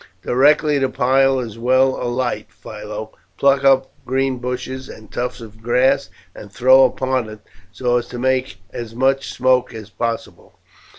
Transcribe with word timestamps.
"Directly 0.23 0.79
the 0.79 0.89
pile 0.89 1.39
is 1.39 1.59
well 1.59 1.89
alight, 2.01 2.47
Philo, 2.51 3.11
pluck 3.37 3.63
up 3.63 3.93
green 4.03 4.39
bushes 4.39 4.89
and 4.89 5.11
tufts 5.11 5.41
of 5.41 5.61
grass 5.61 6.09
and 6.33 6.51
throw 6.51 6.85
upon 6.85 7.29
it, 7.29 7.41
so 7.71 7.97
as 7.97 8.07
to 8.07 8.17
make 8.17 8.57
as 8.73 8.95
much 8.95 9.31
smoke 9.31 9.75
as 9.75 9.91
possible." 9.91 10.55